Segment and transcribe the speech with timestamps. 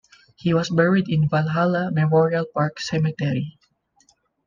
[0.35, 3.59] He was buried in Valhalla Memorial Park Cemetery.